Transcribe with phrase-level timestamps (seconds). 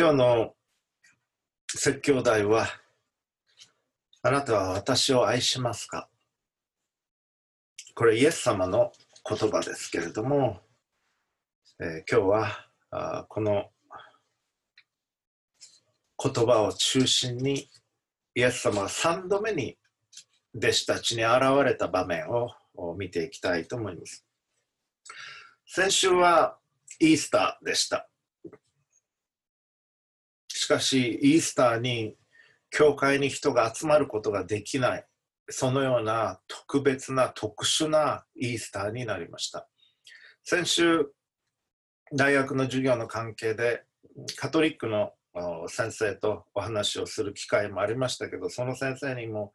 [0.00, 0.54] 今日の
[1.68, 2.66] 説教題は、
[4.22, 6.08] あなたは私を愛しますか？
[7.94, 8.92] これイエス様の
[9.28, 10.62] 言葉ですけれども、
[11.80, 13.66] えー、今日はあこの
[16.16, 17.68] 言葉を中心に
[18.34, 19.76] イエス様が3度目に
[20.56, 22.48] 弟子たちに現れた場面を
[22.96, 24.24] 見ていきたいと思います。
[25.66, 26.56] 先週は
[27.00, 28.09] イースターでした。
[30.70, 32.14] しかし、イースターに
[32.70, 35.04] 教会に人が集まることができない、
[35.48, 39.68] そのような特別な特殊なイースターになりました。
[40.44, 41.06] 先週、
[42.12, 43.82] 大学の授業の関係で
[44.36, 45.10] カトリックの
[45.66, 49.52] 先生とお話をする機会もありましたけど、その先生にも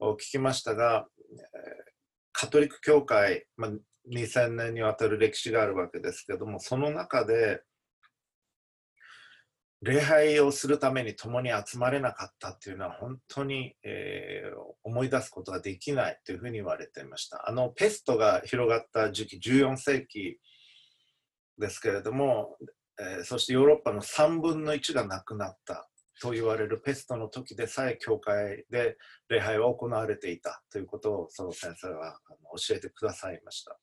[0.00, 1.08] 聞きましたが、
[2.30, 3.70] カトリック教会、まあ、
[4.08, 7.62] 2000年にわたる歴史があるわけですけども、その中で
[9.82, 17.48] 礼拝をするために共に集まれなかったっていうのは本当に、えー、思い出すことができないというふうに言われていました。
[17.48, 20.38] あのペストが広がった時期14世紀
[21.58, 22.56] ですけれども、
[23.00, 25.88] えー、そしてヨーロッパの3分の1がなくなった
[26.20, 28.96] と言われるペストの時でさえ教会で
[29.28, 32.16] 礼拝は行われていたということをその先生は
[32.56, 33.76] 教えてくださいました。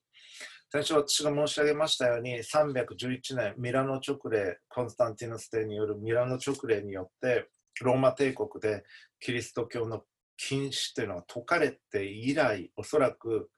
[0.71, 7.47] 最初私が申し上げましたように311年ミラノ直令コンスタンティノス帝によるミラノ直令によって
[7.81, 8.83] ローマ帝国で
[9.19, 10.03] キリスト教の
[10.37, 13.49] 禁止というのが解かれて以来おそらく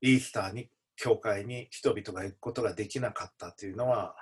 [0.00, 4.16] イースターに教会に人々が行くことができなかったというのは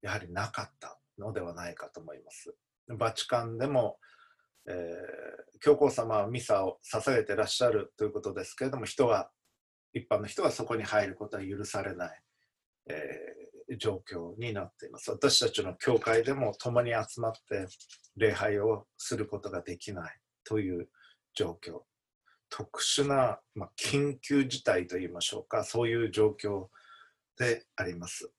[0.00, 2.54] やはりなかったのではないかと思います。
[2.98, 3.98] バチカンでも、
[4.66, 9.30] えー、教皇様はミサを捧げてらっしゃるということですけれども人は
[9.92, 12.20] 一般の人がそこに入ることは許されない、
[12.88, 15.10] えー、状況になっています。
[15.10, 17.66] 私たちの教会でも共に集まって
[18.16, 20.88] 礼拝をすることができないという
[21.34, 21.82] 状況。
[22.48, 26.66] 特殊な、まあ、緊急事態といいましょうか、そういう状況
[27.38, 28.30] であります。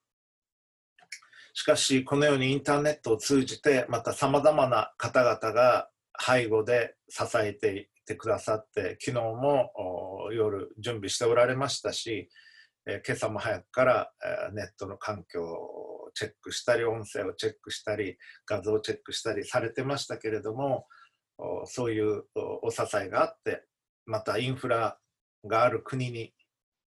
[1.53, 5.89] しかし、このようにインターネットを通じて、またさまざまな方々が
[6.19, 9.71] 背後で支えててくださって昨日も
[10.33, 12.29] 夜準備しておられましたし、
[12.85, 14.11] え今朝も早くから、
[14.51, 20.87] えネットの環境をチェックしたり音声をチェックしたり画像をチェックしたりされてましたけれども
[21.65, 22.23] そういう
[22.63, 23.63] お支えがあって
[24.05, 24.97] またインフラ
[25.45, 26.33] がある国に、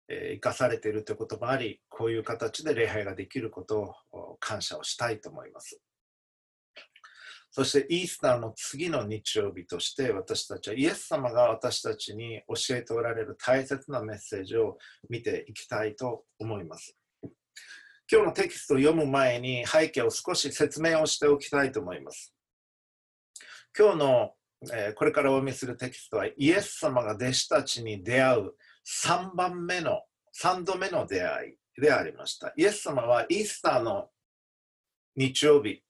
[0.07, 5.81] 生かされているということもありこういう形で礼拝ができることを感謝をしたいと思います。
[7.55, 14.77] そしてイースターの次の日曜日として私たちはイエス様が私たちに教えておられる大切なメッセージを
[15.09, 16.97] 見ていきたいと思います。
[18.11, 22.35] 今日のテキストを読む前に背景を少し説明をしておきたいと思います。
[23.73, 24.31] 今日の、
[24.73, 28.51] えー、これからお見せするテキストはイエス様が弟子たちに出会う
[29.07, 30.01] 3番目の
[30.43, 32.51] 3度目の出会いでありました。
[32.57, 34.09] イエス様はイースターの
[35.15, 35.84] 日曜日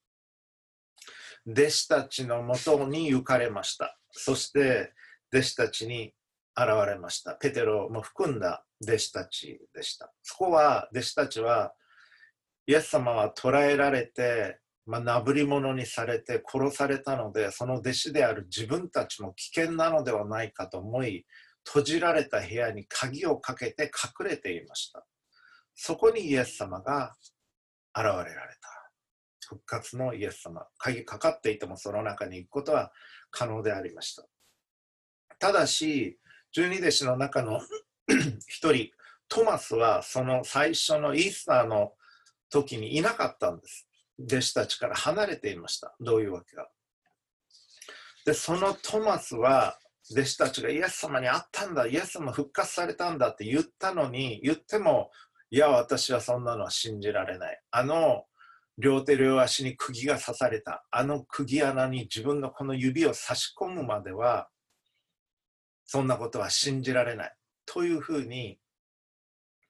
[1.48, 3.98] 弟子たちのもとに行かれました。
[4.12, 4.94] そして
[5.34, 6.14] 弟子たちに
[6.58, 7.36] 現れました。
[7.36, 10.12] ペテロも含んだ弟子たちでした。
[10.24, 11.74] そこは弟子たちは
[12.68, 21.26] イエス様は捕らえられて、まあ、なぶり者にされて殺されたのでその弟子である自分たちも危険なのではないかと思い
[21.64, 25.06] 閉じられた部屋に鍵をかけて隠れていました
[25.76, 27.16] そこにイエス様が
[27.96, 28.26] 現れられ
[28.62, 28.75] た
[29.48, 32.92] 復活のイエス様鍵かかっていてもその中に行くことは
[33.32, 34.26] 可能でありました。
[35.40, 36.18] ただし
[36.52, 37.60] 十二弟子の中の
[38.48, 38.92] 一人
[39.28, 41.94] トマスはその最初のイースターの
[42.50, 43.88] 時にいなかったんです。
[44.20, 45.96] 弟子たちから離れていました。
[46.00, 46.70] どういうわけか。
[48.26, 49.78] でそのトマスは
[50.12, 55.12] 弟子たちがイエス様に会ったんだイエス様復活されたんだって言ったのに言っても
[55.50, 57.62] いや私はそんなのは信じられない。
[57.72, 58.26] あの
[58.78, 60.86] 両手両足に釘が刺された。
[60.92, 64.50] あの釘穴に自分のこの指を差し込むまでは
[65.86, 67.36] そんなことは信じられない。
[67.66, 68.60] というふうに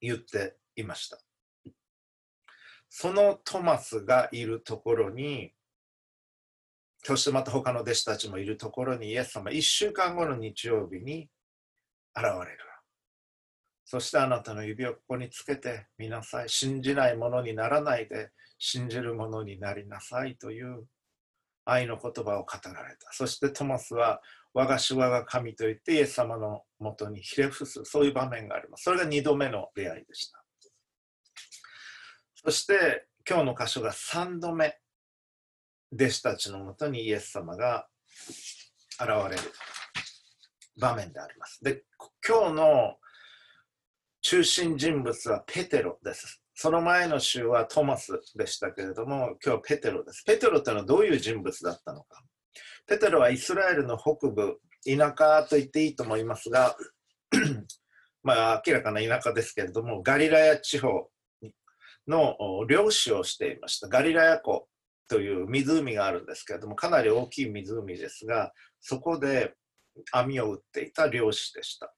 [0.02, 1.19] 言っていました。
[2.90, 5.54] そのトマスがいるところに
[7.04, 11.30] そしてまた他の弟子たちもいるところにイエス様1週間後の日曜日に
[12.16, 12.64] 現れる。
[13.85, 20.85] そしてあなたの指をここにつけてみなさい信じないものにならないで信じるものになりなさいという
[21.65, 23.11] 愛の言葉を語られた。
[23.11, 24.21] そしてトマスは
[24.53, 28.83] 我が主我が神と言ってイエス様のもとにひれ伏す、そういう場面があります。
[28.83, 30.43] それが2度目の出会いでした。
[32.35, 34.77] そして今日の箇所が3度目、
[35.93, 37.87] 弟子たちのもとにイエス様が
[38.99, 39.51] 現れる
[40.79, 41.63] 場面であります。
[41.63, 41.83] で、
[42.25, 42.95] 今日の
[44.27, 46.42] 中心人物はペテロです。
[46.56, 50.24] その前の週はトマスでしたけれども、今日はペテロです。
[50.24, 52.24] ペテロというのはどういう人物だったのか。
[52.88, 56.75] ペテロはイスラエルの北部、田舎と言っていいと思いますが、
[58.24, 61.07] まあ明らかな田舎ですけれども、ガリラヤ地方
[62.07, 63.89] の漁師をしていました。
[63.89, 64.68] ガリラヤ湖
[65.07, 68.51] という湖があるんですけれども、かなり大きい湖ですが、
[68.81, 69.54] そこで
[70.12, 71.94] 網を打っていた漁師でした。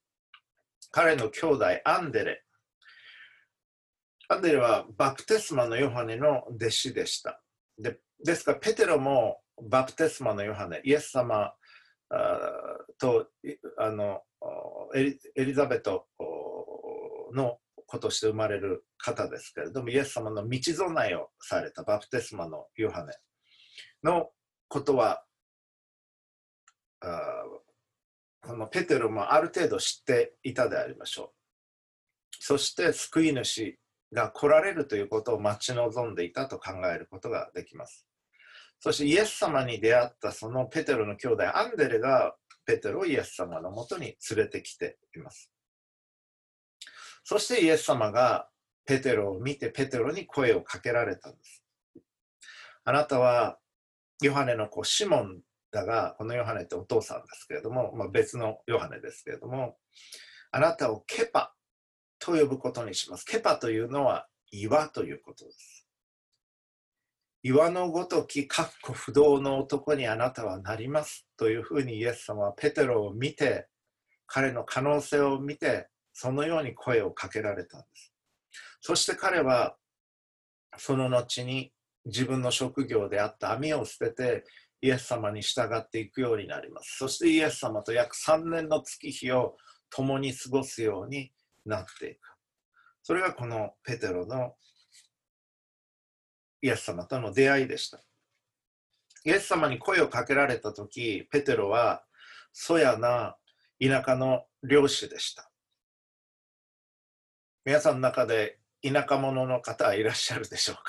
[0.90, 2.44] 彼の兄弟アンデレ。
[4.28, 7.42] アンデレはバプテスマのヨハネの弟子でした。
[7.78, 11.54] でですから、ペテロもバプテスマのヨハネ、イエス様
[12.98, 13.28] と
[13.78, 14.22] あの
[14.94, 16.06] エリザベト
[17.32, 23.14] の子として生まれる方ですけれども、イエス様の道備えをされたバプテスマのヨハネ
[24.02, 24.30] の
[24.68, 25.24] ことは、
[28.48, 32.36] このペテロもある程度知っていたでありましょう。
[32.40, 33.78] そして救い主
[34.10, 38.06] が来られるということを待ち望んでいたと考えることができます。
[38.80, 45.52] そしてイエス様に出会ったそのペテロの兄弟アンデレがペテロをイエス様のもとに連れてきています。
[47.24, 48.48] そしてイエス様が
[48.86, 51.62] ペテロを見てペテロに声をかけられたんです。
[52.86, 53.58] あなたは
[54.22, 59.76] ヨハネの子シモンだが、このヨハネってお父さんですけれども、まあ、別のヨハネですけれども、
[60.50, 61.54] あなたをケパ
[62.18, 63.24] と呼ぶことにします。
[63.24, 65.86] ケパというのは岩ということです。
[67.42, 73.68] 岩のごとき、かっこ不動の男にあなたはなりますというふうにイエス様はペテロを見て、
[74.26, 78.12] 彼の可能性を見て、そのように声をかけられたんです。
[78.80, 79.76] そして彼は、
[80.76, 81.72] その後に
[82.06, 84.44] 自分の職業であった網を捨てて、
[84.80, 86.98] イエス様に従っていくようになります。
[86.98, 89.56] そしてイエス様と約3年の月日を
[89.90, 91.32] 共に過ごすように
[91.64, 92.20] なっていく。
[93.02, 94.54] それがこのペテロの
[96.62, 98.00] イエス様との出会いでした。
[99.24, 102.04] イエス様に声をかけられた時、ペテロは
[102.52, 103.36] そやな
[103.80, 105.50] 田舎の漁師でした。
[107.64, 110.82] 皆さんの中で田舎者の方はいらっしゃるでしょうか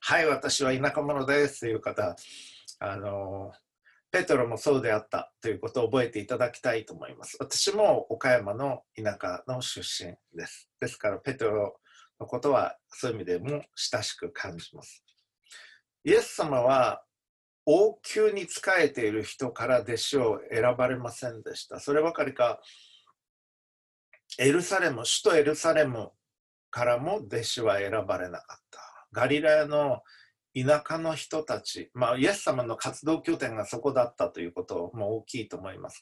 [0.00, 2.14] はい、私は田舎者ですという方、
[2.78, 3.52] あの、
[4.10, 7.36] ペテロもそうであったということを覚えていただきたいと思います。
[7.40, 10.70] 私も岡山の田舎の出身です。
[10.80, 11.80] ですから、ペテロ
[12.20, 15.04] のことはそういう意味でも親しく感じます。
[16.04, 17.02] イエス様は
[17.66, 21.80] 王宮に仕えている人から弟子を選ばれませんでした。
[21.80, 22.60] そればかりか、
[24.38, 26.10] エルサレム、首都エルサレム
[26.70, 29.08] からも弟子は選ばれなかった。
[29.12, 30.02] ガリラヤの
[30.54, 35.92] 田舎の人たち、まあ、イエス様の活動拠点がそこだったということも大きいと思います。